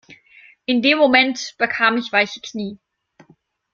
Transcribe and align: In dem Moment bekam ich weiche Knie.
In 0.65 0.81
dem 0.81 0.97
Moment 0.97 1.53
bekam 1.59 1.95
ich 1.95 2.11
weiche 2.11 2.41
Knie. 2.41 2.79